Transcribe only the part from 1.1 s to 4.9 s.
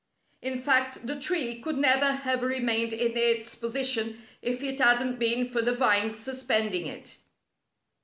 tree could never have remained in its position if it